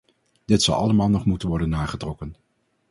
[0.45, 2.35] Dit zal allemaal nog moeten worden nagetrokken.